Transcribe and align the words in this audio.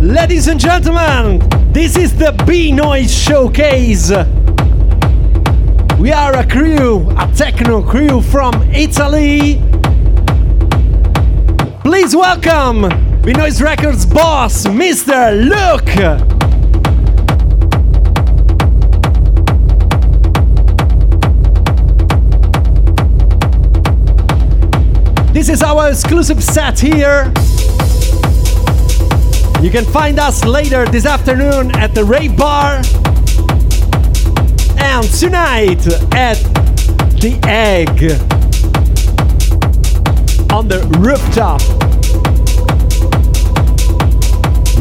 Ladies 0.00 0.48
and 0.48 0.58
gentlemen, 0.58 1.46
this 1.74 1.94
is 1.94 2.16
the 2.16 2.32
Beenoise 2.46 3.10
Showcase. 3.10 4.08
We 5.98 6.10
are 6.10 6.34
a 6.38 6.46
crew, 6.48 7.10
a 7.18 7.30
techno 7.36 7.82
crew 7.82 8.22
from 8.22 8.54
Italy. 8.72 9.60
Please 11.84 12.16
welcome 12.16 12.88
Beenoise 13.20 13.60
Records 13.60 14.06
boss, 14.06 14.64
Mr. 14.64 15.36
Luke. 15.36 15.84
This 25.34 25.50
is 25.50 25.62
our 25.62 25.90
exclusive 25.90 26.42
set 26.42 26.80
here. 26.80 27.30
You 29.62 29.70
can 29.70 29.84
find 29.84 30.18
us 30.18 30.42
later 30.42 30.86
this 30.86 31.04
afternoon 31.04 31.76
at 31.76 31.94
the 31.94 32.00
Ravebar 32.00 32.80
and 34.80 35.06
tonight 35.18 35.86
at 36.14 36.38
the 37.20 37.38
Egg 37.46 37.90
on 40.50 40.66
the 40.66 40.80
rooftop. 40.98 41.60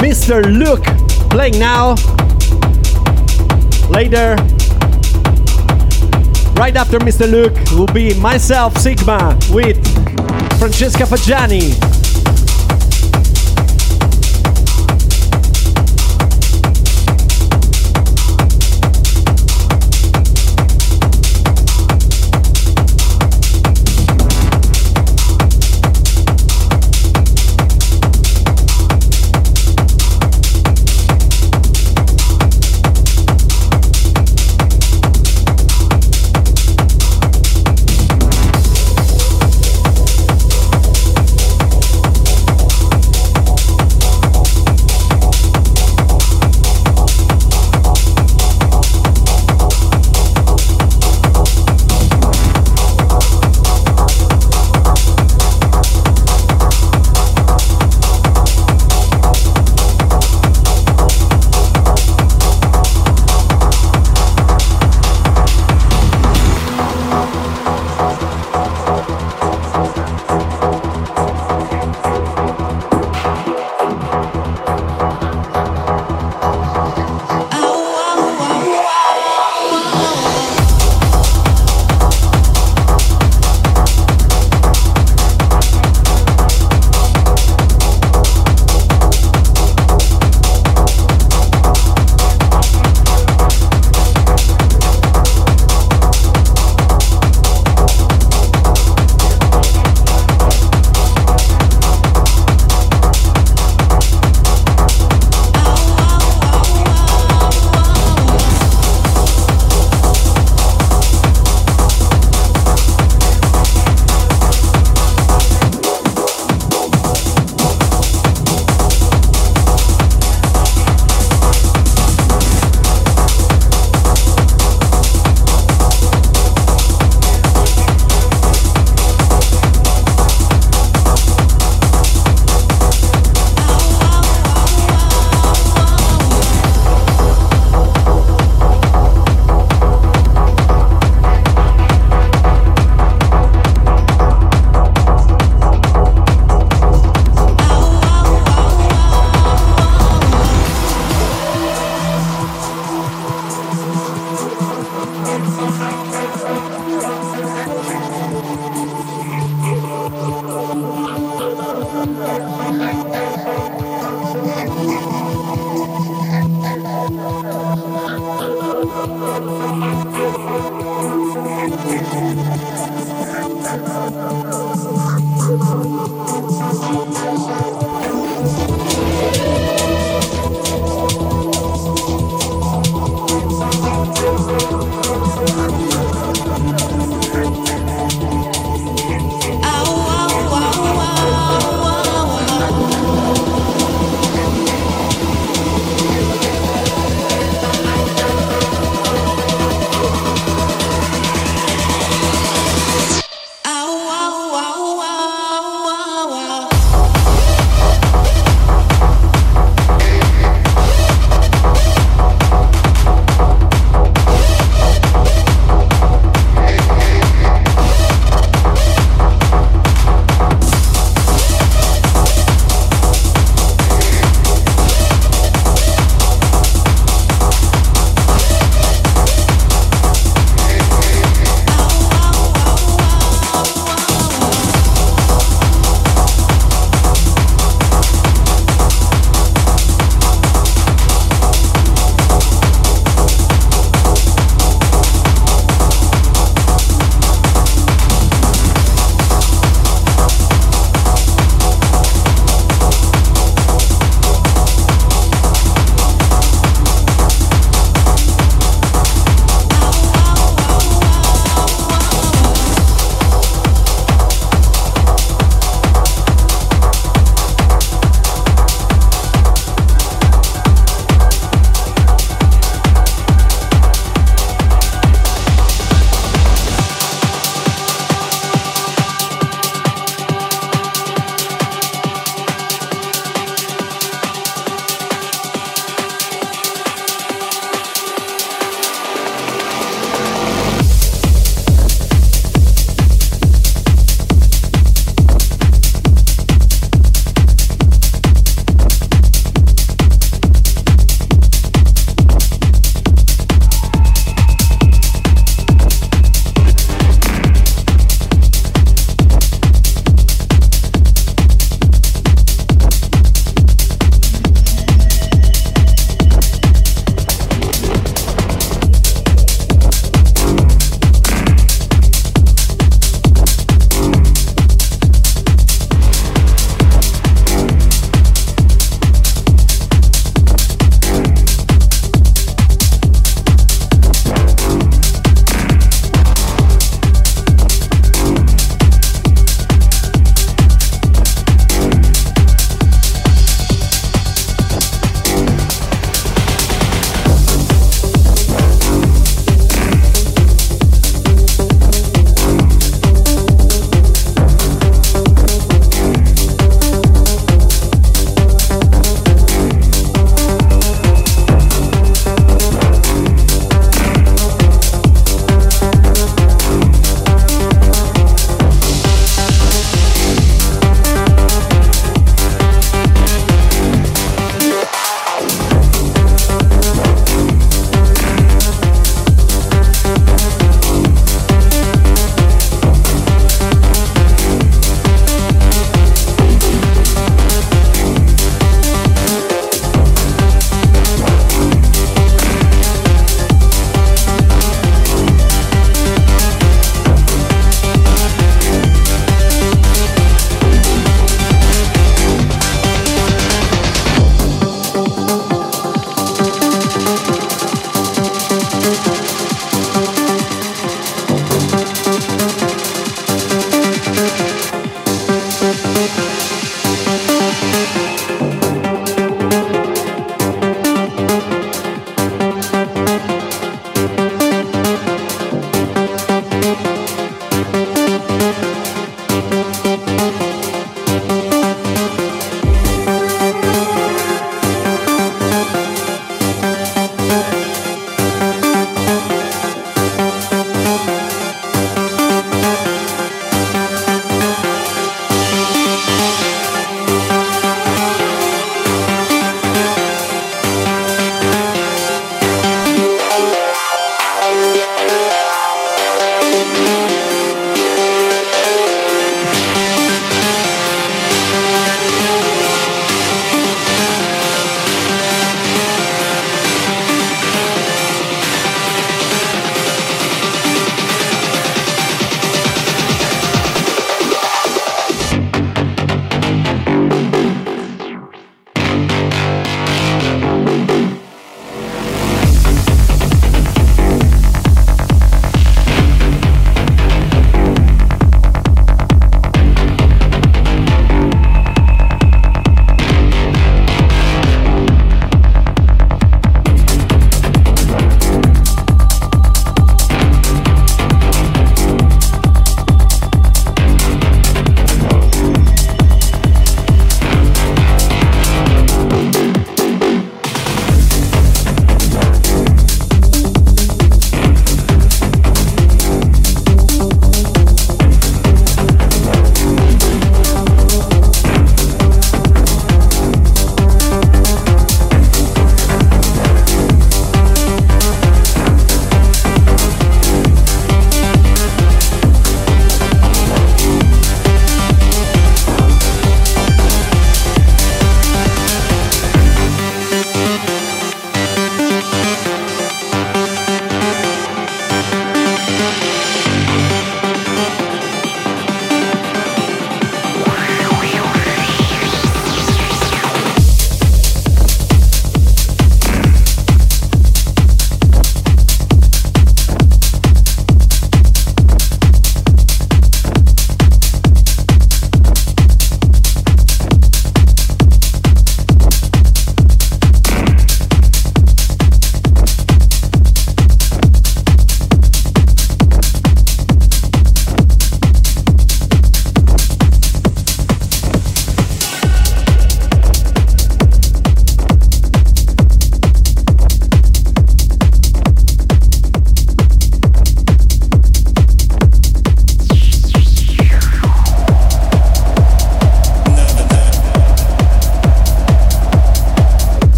Mr. 0.00 0.42
Luke 0.42 0.84
playing 1.28 1.58
now. 1.58 1.90
Later, 3.90 4.36
right 6.54 6.74
after 6.74 6.98
Mr. 6.98 7.30
Luke, 7.30 7.54
will 7.72 7.92
be 7.92 8.18
myself, 8.18 8.78
Sigma, 8.78 9.38
with 9.50 9.76
Francesca 10.58 11.04
Fagiani. 11.04 11.91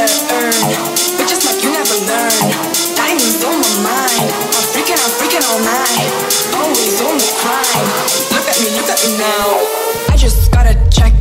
gotta 0.00 0.32
earn. 0.32 1.20
Like 1.44 1.62
you 1.62 1.72
never 1.72 1.96
learn. 2.08 2.48
Diamonds 2.96 3.44
on 3.44 3.60
my 3.60 3.72
mind. 3.84 4.28
I'm 4.56 4.64
freaking, 4.72 4.96
I'm 4.96 5.12
freaking 5.20 5.44
all 5.44 5.60
night. 5.60 6.08
Always 6.56 7.00
on 7.04 7.16
the 7.20 7.28
crime. 7.40 7.86
Look 8.32 8.46
at 8.48 8.56
me, 8.60 8.68
look 8.76 8.88
at 8.88 9.00
me 9.04 9.18
now. 9.18 9.60
I 10.08 10.16
just 10.16 10.52
gotta 10.52 10.74
check. 10.90 11.12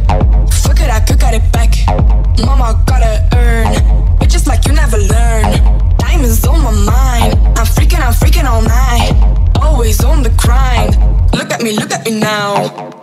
Fuck 0.64 0.80
it, 0.80 0.90
I 0.90 1.00
could 1.02 1.20
get 1.20 1.34
it 1.34 1.52
back. 1.52 1.72
Mama 2.46 2.82
gotta 2.86 3.28
earn. 3.36 3.68
Like 4.48 4.66
you 4.66 4.74
never 4.74 4.98
learn. 4.98 5.98
Diamonds 5.98 6.46
on 6.48 6.64
my 6.64 6.72
mind. 6.72 7.36
I'm 7.60 7.68
freaking, 7.68 8.02
I'm 8.02 8.14
freaking 8.14 8.46
all 8.46 8.62
night. 8.62 9.12
Always 9.62 10.04
on 10.04 10.24
the 10.24 10.32
grind. 10.32 10.96
Look 11.34 11.52
at 11.52 11.62
me, 11.62 11.74
look 11.74 11.92
at 11.92 12.06
me 12.06 12.20
now. 12.20 12.56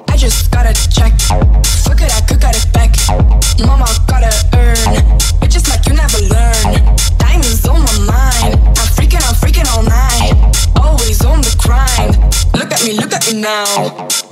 I 0.09 0.17
just 0.17 0.51
gotta 0.51 0.73
check. 0.91 1.13
Fuck 1.85 2.01
it, 2.01 2.13
I 2.17 2.21
could 2.27 2.41
get 2.41 2.57
it 2.57 2.73
back. 2.73 2.93
Mama 3.61 3.87
gotta 4.09 4.33
earn. 4.55 5.16
now. 13.47 14.26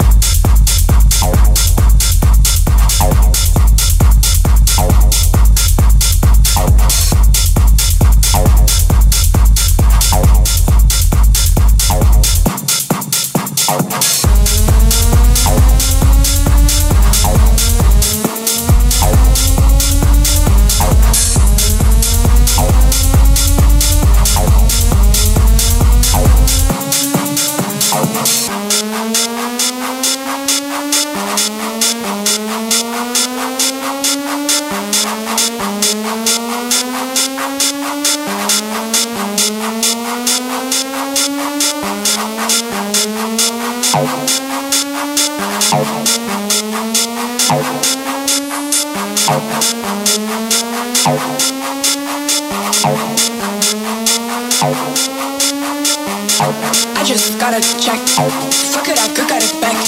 just 57.15 57.39
gotta 57.39 57.63
check. 57.79 58.01
Fuck 58.75 58.89
it, 58.91 58.99
I 58.99 59.07
could 59.15 59.29
get 59.29 59.39
it 59.39 59.55
back. 59.63 59.79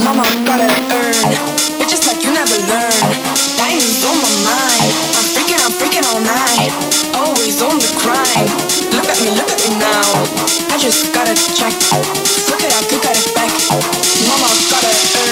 Mama 0.00 0.24
gotta 0.48 0.64
earn. 0.96 1.28
Bitches 1.76 2.08
like 2.08 2.24
you 2.24 2.32
never 2.32 2.56
learn. 2.72 3.04
Diamonds 3.60 4.00
on 4.00 4.16
my 4.16 4.32
mind. 4.48 4.92
I'm 5.12 5.26
freaking, 5.36 5.60
I'm 5.60 5.74
freaking 5.76 6.04
all 6.08 6.24
night. 6.24 6.72
Always 7.20 7.60
on 7.60 7.76
the 7.76 7.90
grind. 8.00 8.48
Look 8.96 9.04
at 9.12 9.20
me, 9.20 9.36
look 9.36 9.52
at 9.52 9.60
me 9.60 9.76
now. 9.76 10.08
I 10.72 10.78
just 10.80 11.12
gotta 11.12 11.36
check. 11.36 11.74
Fuck 12.48 12.64
it, 12.64 12.72
I 12.72 12.80
could 12.88 13.02
get 13.02 13.12
it 13.12 13.34
back. 13.36 13.52
Mama 14.24 14.48
gotta 14.72 14.88
earn. 15.20 15.23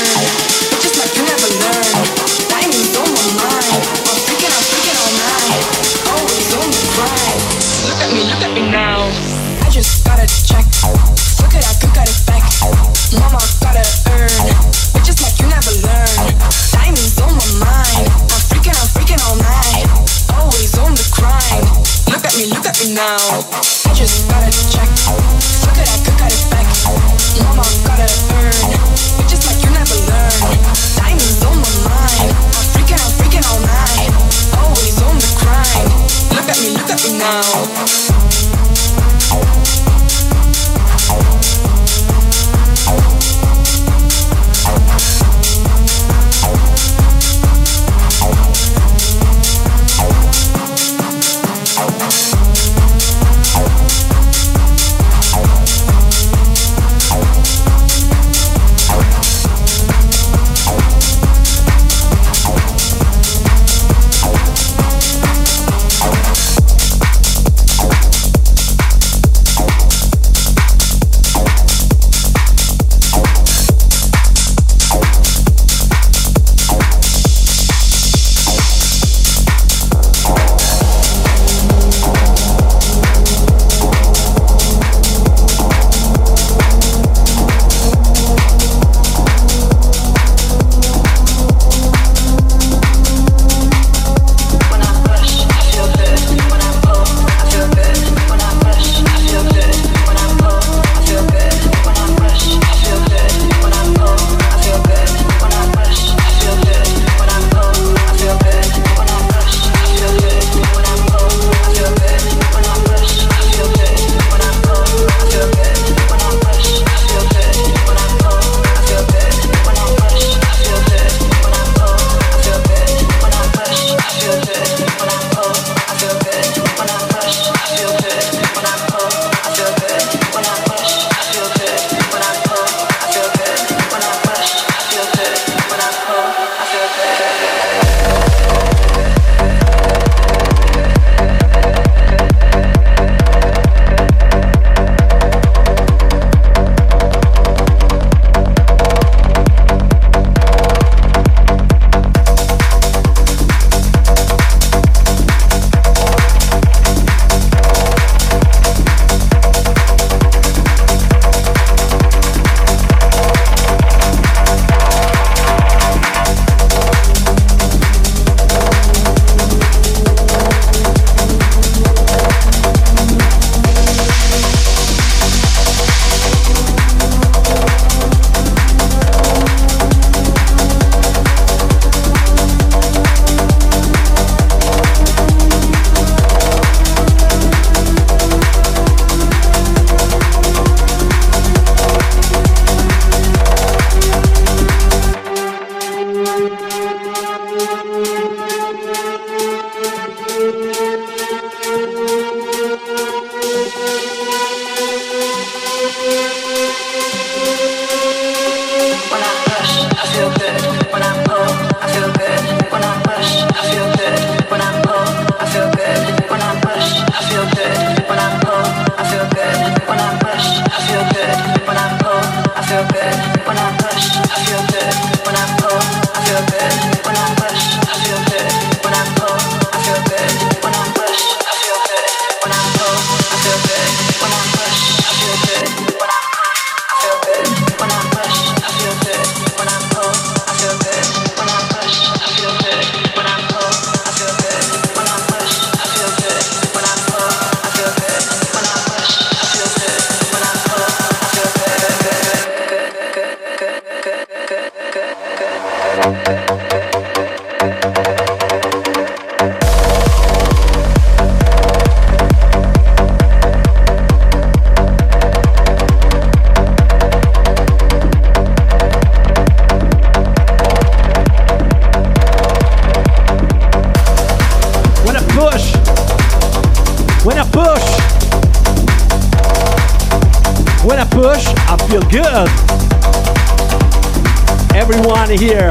Here. 285.39 285.71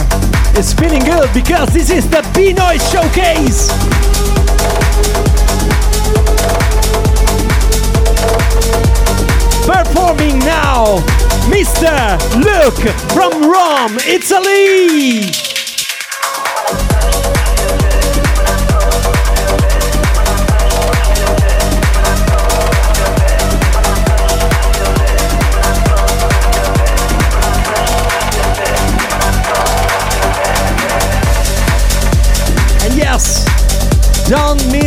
It's 0.55 0.73
feeling 0.73 1.03
good 1.03 1.31
because 1.35 1.69
this 1.69 1.91
is 1.91 2.09
the 2.09 2.21
Beenoise 2.33 2.81
Showcase. 2.91 3.69
Performing 9.67 10.39
now, 10.39 10.97
Mr. 11.47 12.17
Luke 12.43 12.95
from 13.11 13.49
Rome, 13.49 13.97
Italy. 14.07 15.50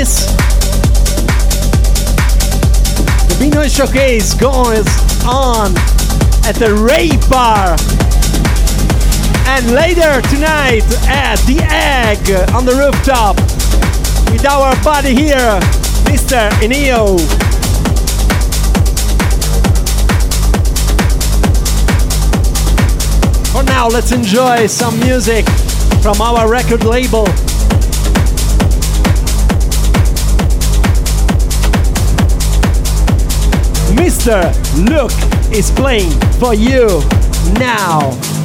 Miss 0.05 0.27
the 3.27 3.37
Beenoise 3.41 3.75
Showcase 3.75 4.35
goes 4.35 4.87
on 5.25 5.75
at 6.45 6.57
the 6.57 6.75
Ray 6.75 7.09
Bar. 7.31 7.75
And 9.49 9.71
later 9.71 10.21
tonight 10.29 10.85
at 11.09 11.37
the 11.47 11.65
Egg 11.71 12.19
on 12.53 12.67
the 12.67 12.75
rooftop 12.75 13.37
with 14.31 14.45
our 14.45 14.77
buddy 14.85 15.15
here, 15.15 15.59
Mr. 16.05 16.51
Enio. 16.61 17.19
For 23.55 23.63
now, 23.63 23.89
let's 23.89 24.13
enjoy 24.13 24.67
some 24.67 25.01
music 25.01 25.49
from 26.03 26.21
our 26.21 26.47
record 26.51 26.85
label. 26.85 27.27
Mr. 33.97 34.53
Luke 34.89 35.13
is 35.53 35.71
playing 35.71 36.11
for 36.41 36.55
you 36.55 37.01
now. 37.59 38.44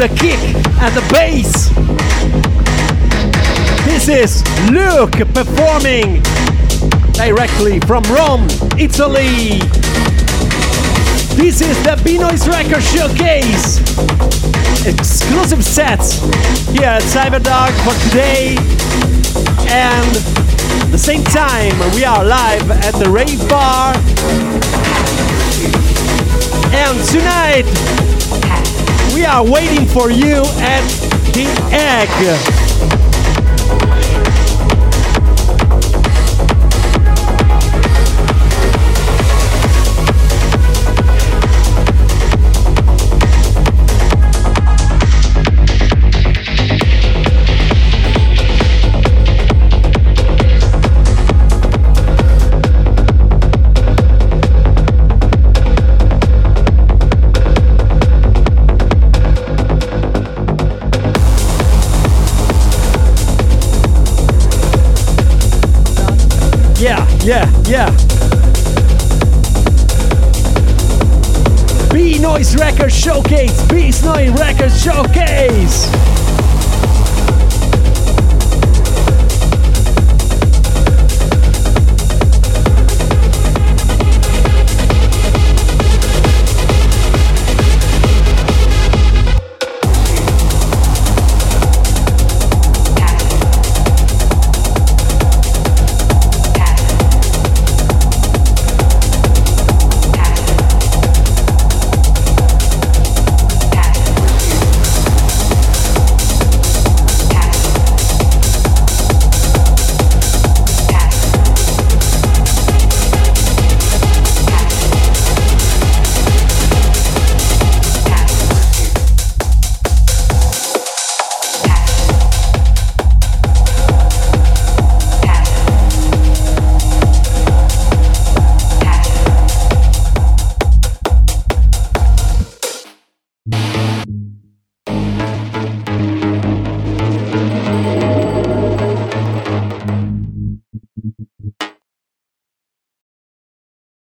The 0.00 0.08
kick 0.08 0.40
and 0.80 0.94
the 0.96 1.06
bass. 1.12 1.68
This 3.84 4.08
is 4.08 4.42
Luke 4.70 5.12
performing 5.34 6.22
directly 7.12 7.80
from 7.80 8.02
Rome, 8.04 8.48
Italy. 8.78 9.58
This 11.36 11.60
is 11.60 11.76
the 11.82 12.00
Beenoise 12.02 12.48
Record 12.48 12.82
Showcase. 12.82 13.80
Exclusive 14.86 15.62
sets 15.62 16.18
here 16.70 16.88
at 16.88 17.02
Cyberdog 17.02 17.72
for 17.84 17.92
today. 18.08 18.56
And 19.68 20.14
the 20.90 20.98
same 20.98 21.24
time, 21.24 21.78
we 21.94 22.06
are 22.06 22.24
live 22.24 22.70
at 22.70 22.94
the 22.94 23.04
Ravebar. 23.04 23.96
And 26.72 27.06
tonight, 27.06 28.09
we 29.20 29.26
are 29.26 29.44
waiting 29.44 29.86
for 29.86 30.10
you 30.10 30.36
at 30.60 30.80
the 31.34 31.44
Egg. 31.72 32.59
Noise 72.40 72.56
Records 72.56 72.98
Showcase, 72.98 73.62
Beast 73.66 74.02
Noise 74.02 74.30
Records 74.30 74.82
Showcase. 74.82 76.19